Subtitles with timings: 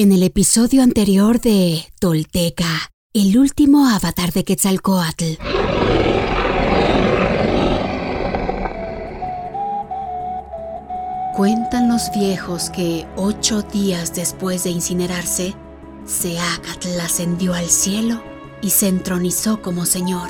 [0.00, 5.24] En el episodio anterior de Tolteca, el último avatar de Quetzalcoatl.
[11.34, 15.56] Cuentan los viejos que ocho días después de incinerarse,
[16.06, 18.22] Seacatl ascendió al cielo
[18.62, 20.28] y se entronizó como señor,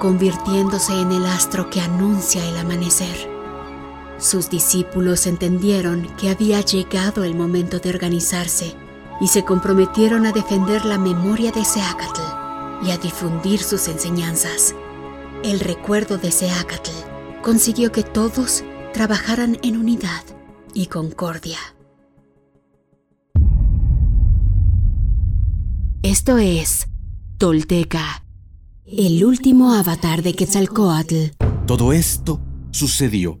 [0.00, 3.35] convirtiéndose en el astro que anuncia el amanecer.
[4.18, 8.74] Sus discípulos entendieron que había llegado el momento de organizarse
[9.20, 14.74] y se comprometieron a defender la memoria de Seacatl y a difundir sus enseñanzas.
[15.44, 16.90] El recuerdo de Seacatl
[17.42, 20.24] consiguió que todos trabajaran en unidad
[20.72, 21.58] y concordia.
[26.02, 26.86] Esto es
[27.36, 28.24] Tolteca,
[28.86, 31.32] el último avatar de Quetzalcoatl.
[31.66, 32.40] Todo esto
[32.70, 33.40] sucedió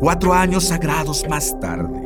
[0.00, 2.00] Cuatro años sagrados más tarde.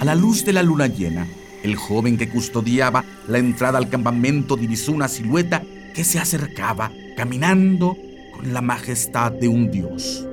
[0.00, 1.28] A la luz de la luna llena,
[1.62, 5.62] el joven que custodiaba la entrada al campamento divisó una silueta
[5.94, 7.96] que se acercaba caminando
[8.34, 10.26] con la majestad de un dios.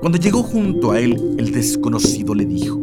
[0.00, 2.82] Cuando llegó junto a él, el desconocido le dijo: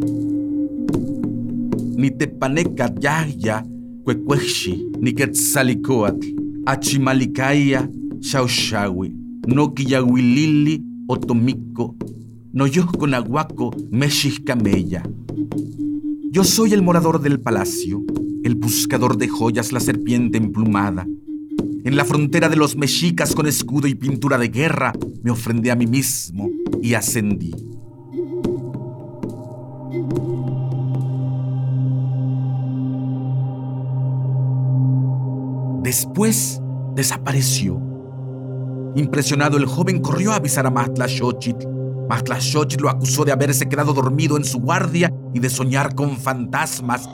[1.96, 3.62] Ni tepaneca yaya,
[4.06, 6.28] cuecuexi, ni quetzalicoatl,
[6.64, 7.90] achimalicaya,
[8.20, 9.12] xauxawi,
[9.48, 11.96] no quiyahuilili, otomico,
[12.52, 15.02] no yo con aguaco, mexicamella.
[16.30, 18.04] Yo soy el morador del palacio,
[18.44, 21.04] el buscador de joyas, la serpiente emplumada.
[21.84, 24.92] En la frontera de los mexicas con escudo y pintura de guerra,
[25.24, 26.48] me ofrendé a mí mismo
[26.80, 27.52] y ascendí.
[35.86, 36.60] Después
[36.96, 37.80] desapareció.
[38.96, 41.64] Impresionado, el joven corrió a avisar a Matlashochitl.
[42.08, 47.08] Matlashochitl lo acusó de haberse quedado dormido en su guardia y de soñar con fantasmas.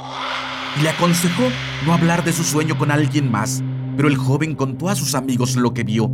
[0.78, 1.42] Y le aconsejó
[1.84, 3.62] no hablar de su sueño con alguien más,
[3.94, 6.10] pero el joven contó a sus amigos lo que vio.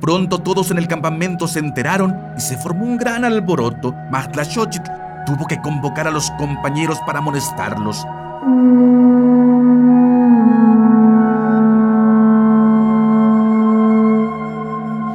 [0.00, 3.92] Pronto todos en el campamento se enteraron y se formó un gran alboroto.
[4.10, 8.06] Matlashochitl tuvo que convocar a los compañeros para amonestarlos.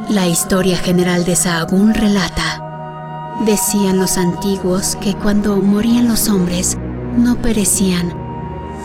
[0.10, 3.38] La historia general de Sahagún relata.
[3.46, 6.78] Decían los antiguos que cuando morían los hombres
[7.18, 8.14] no perecían,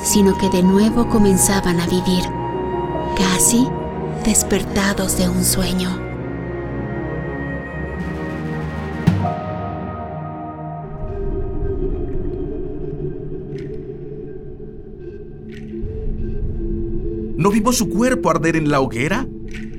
[0.02, 2.24] sino que de nuevo comenzaban a vivir,
[3.16, 3.68] casi
[4.24, 6.05] despertados de un sueño.
[17.36, 19.26] ¿No vimos su cuerpo arder en la hoguera?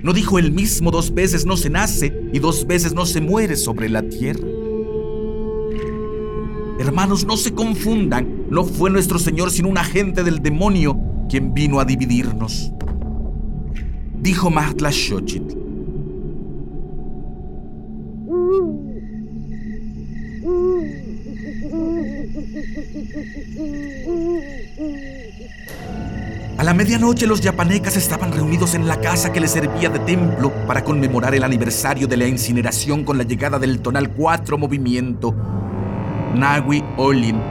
[0.03, 3.55] ¿No dijo él mismo dos veces no se nace y dos veces no se muere
[3.55, 4.47] sobre la tierra?
[6.79, 10.99] Hermanos, no se confundan, no fue nuestro Señor sino un agente del demonio
[11.29, 12.71] quien vino a dividirnos.
[14.21, 15.56] Dijo Xochitl.
[26.67, 30.83] La medianoche los yapanecas estaban reunidos en la casa que les servía de templo para
[30.83, 35.33] conmemorar el aniversario de la incineración con la llegada del tonal 4 movimiento,
[36.35, 37.41] Nawi Olin.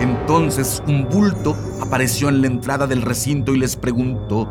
[0.00, 4.48] Entonces un bulto apareció en la entrada del recinto y les preguntó,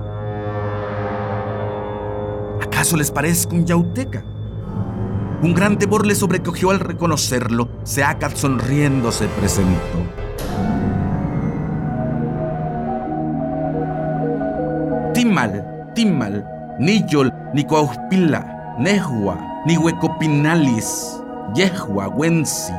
[2.61, 4.21] ¿acaso les parezco un yauteca?
[5.41, 7.69] Un gran temor le sobrecogió al reconocerlo.
[7.83, 10.26] Seacat sonriendo se presentó.
[15.47, 16.43] Timal, Timal,
[16.79, 18.43] Niyol, Nicoauspila,
[18.79, 21.21] Nehua, Nihuecopinalis,
[21.55, 22.73] Yehua, Wensi,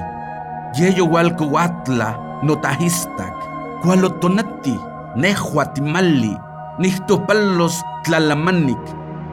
[0.79, 3.35] Yeyohualcohuatla, Notahistac,
[3.82, 4.76] Cualotonati,
[5.17, 6.37] Nehua, Timali,
[6.79, 8.79] Nihtopalos, Tlalamanic,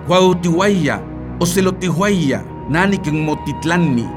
[0.07, 0.99] Huautihuaya,
[1.39, 4.07] Ocelotihuaya, Nanik en Motitlani,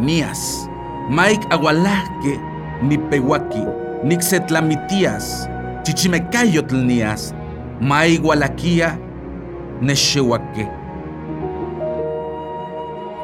[0.00, 0.68] Nías,
[1.08, 2.38] Mike Agualajque,
[2.82, 3.64] Nipehuaki,
[4.04, 5.48] Nixetlamitias,
[5.84, 7.32] Chichimecayotl Nías,
[7.80, 8.98] Maigualaquía,
[9.80, 10.68] Neshehuaque.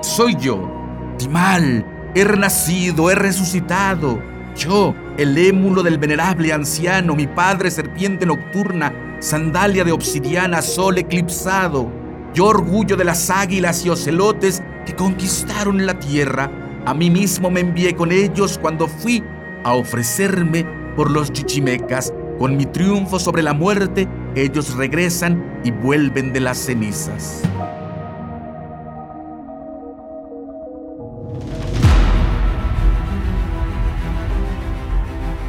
[0.03, 0.71] Soy yo,
[1.17, 4.19] Timal, he renacido, he resucitado.
[4.55, 11.91] Yo, el émulo del venerable anciano, mi padre serpiente nocturna, sandalia de obsidiana, sol eclipsado.
[12.35, 16.51] Yo orgullo de las águilas y ocelotes que conquistaron la tierra.
[16.85, 19.23] A mí mismo me envié con ellos cuando fui
[19.65, 20.67] a ofrecerme
[20.97, 22.13] por los chichimecas.
[22.39, 27.43] Con mi triunfo sobre la muerte, ellos regresan y vuelven de las cenizas.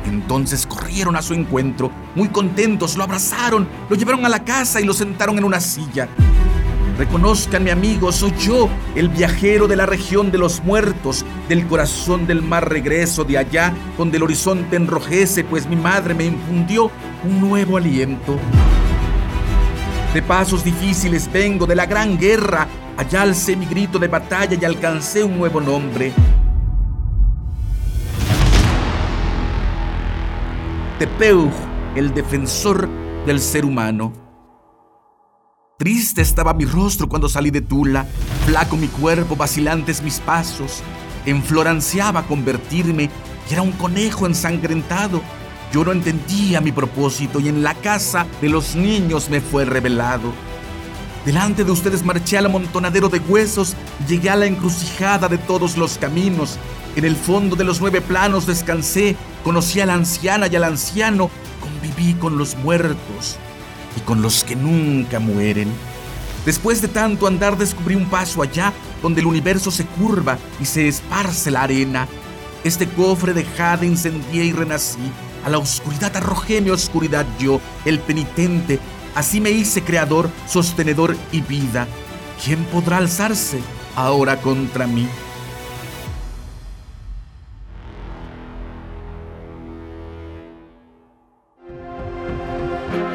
[0.06, 4.86] Entonces corrieron a su encuentro, muy contentos, lo abrazaron, lo llevaron a la casa y
[4.86, 6.08] lo sentaron en una silla.
[6.98, 12.28] Reconozcan, mi amigo, soy yo, el viajero de la región de los muertos, del corazón
[12.28, 16.92] del mar regreso de allá, donde el horizonte enrojece, pues mi madre me infundió
[17.24, 18.38] un nuevo aliento.
[20.14, 22.68] De pasos difíciles vengo, de la gran guerra,
[22.98, 26.14] allá alcé mi grito de batalla y alcancé un nuevo nombre.
[31.00, 31.52] Tepeuj,
[31.96, 32.88] el defensor
[33.26, 34.14] del ser humano.
[35.80, 38.06] Triste estaba mi rostro cuando salí de Tula,
[38.46, 40.84] flaco mi cuerpo, vacilantes mis pasos.
[41.26, 43.10] En flor ansiaba convertirme
[43.50, 45.24] y era un conejo ensangrentado.
[45.74, 50.32] Yo no entendía mi propósito y en la casa de los niños me fue revelado.
[51.26, 53.76] Delante de ustedes marché al amontonadero de huesos
[54.08, 56.60] llegué a la encrucijada de todos los caminos.
[56.96, 61.32] En el fondo de los nueve planos descansé, conocí a la anciana y al anciano,
[61.60, 63.38] conviví con los muertos
[63.98, 65.74] y con los que nunca mueren.
[66.46, 68.72] Después de tanto andar descubrí un paso allá
[69.02, 72.08] donde el universo se curva y se esparce la arena.
[72.64, 75.00] Este cofre de jade incendié y renací.
[75.46, 78.80] A la oscuridad arrojé mi oscuridad yo, el penitente.
[79.14, 81.86] Así me hice creador, sostenedor y vida.
[82.44, 83.60] ¿Quién podrá alzarse
[83.96, 85.08] ahora contra mí?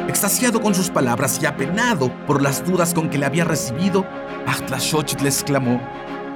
[0.07, 4.05] Extasiado con sus palabras y apenado por las dudas con que le había recibido,
[4.45, 5.81] Achtlashochit le exclamó,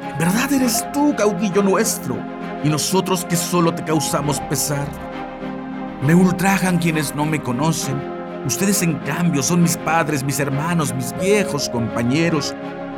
[0.09, 2.17] ¿En verdad eres tú, caudillo nuestro,
[2.63, 5.12] y nosotros que solo te causamos pesar?
[6.05, 7.95] Me ultrajan quienes no me conocen.
[8.45, 12.53] Ustedes en cambio son mis padres, mis hermanos, mis viejos compañeros.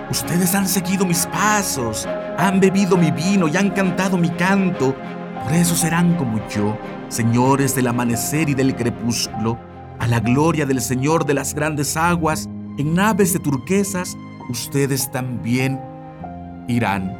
[0.10, 2.08] Ustedes han seguido mis pasos,
[2.40, 4.96] han bebido mi vino y han cantado mi canto.
[5.44, 6.76] Por eso serán como yo,
[7.10, 9.60] señores del amanecer y del crepúsculo
[10.00, 12.50] a la gloria del Señor de las grandes aguas,
[12.80, 14.18] en naves de turquesas,
[14.50, 15.80] ustedes también
[16.68, 17.16] irán.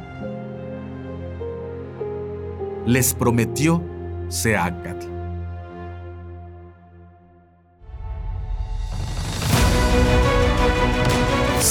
[2.88, 3.84] Les prometió
[4.30, 5.15] Seacatl.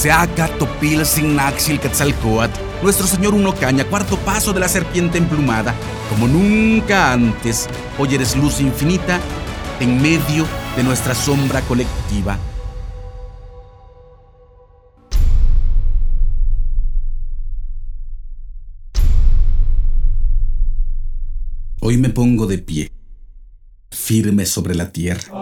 [0.05, 5.75] Seacat Topil Signaxil Quetzalcoatl, nuestro Señor Uno Caña, cuarto paso de la serpiente emplumada,
[6.11, 9.19] como nunca antes, hoy eres luz infinita
[9.81, 10.47] en medio
[10.77, 12.39] de nuestra sombra colectiva.
[21.81, 22.93] Hoy me pongo de pie,
[23.91, 25.33] firme sobre la tierra.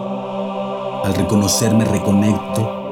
[1.03, 2.82] Al reconocerme reconecto,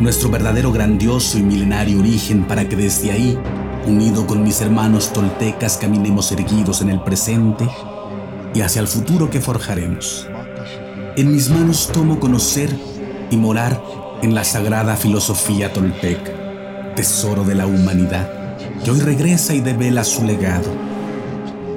[0.00, 3.38] nuestro verdadero grandioso y milenario origen para que desde ahí,
[3.86, 7.68] unido con mis hermanos toltecas, caminemos erguidos en el presente
[8.54, 10.28] y hacia el futuro que forjaremos.
[11.16, 12.70] En mis manos tomo conocer
[13.30, 13.82] y morar
[14.22, 16.32] en la sagrada filosofía tolteca,
[16.94, 20.70] tesoro de la humanidad, que hoy regresa y devela su legado.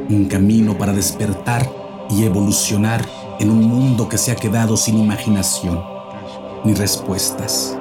[0.09, 1.67] Un camino para despertar
[2.09, 3.03] y evolucionar
[3.39, 5.81] en un mundo que se ha quedado sin imaginación
[6.63, 7.80] ni respuestas.